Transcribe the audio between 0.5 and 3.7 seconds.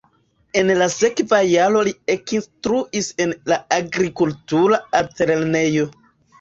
En la sekva jaro li ekinstruis en la